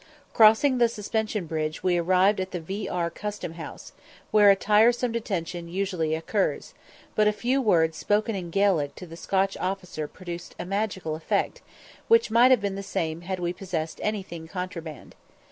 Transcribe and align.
Crossing 0.33 0.79
the 0.79 0.89
suspension 0.89 1.45
bridge 1.45 1.83
we 1.83 1.95
arrived 1.95 2.39
at 2.39 2.49
the 2.49 2.59
V. 2.59 2.89
R. 2.89 3.11
custom 3.11 3.53
house, 3.53 3.91
where 4.31 4.49
a 4.49 4.55
tiresome 4.55 5.11
detention 5.11 5.67
usually 5.67 6.15
occurs; 6.15 6.73
but 7.13 7.27
a 7.27 7.31
few 7.31 7.61
words 7.61 7.99
spoken 7.99 8.35
in 8.35 8.49
Gaelic 8.49 8.95
to 8.95 9.05
the 9.05 9.15
Scotch 9.15 9.55
officer 9.57 10.07
produced 10.07 10.55
a 10.57 10.65
magical 10.65 11.13
effect, 11.15 11.61
which 12.07 12.31
might 12.31 12.49
have 12.49 12.61
been 12.61 12.73
the 12.73 12.81
same 12.81 13.21
had 13.21 13.39
we 13.39 13.53
possessed 13.53 13.99
anything 14.01 14.47
contraband. 14.47 15.13